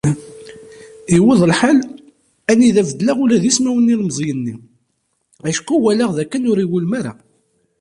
[1.15, 1.77] Iwweḍ lḥal
[2.51, 4.55] anida beddleɣ ula d ismawen n yilemẓiyen-nni,
[5.49, 7.13] acku walaɣ dakken ur iwulem ara.